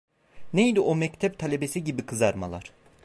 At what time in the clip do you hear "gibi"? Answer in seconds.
1.83-2.05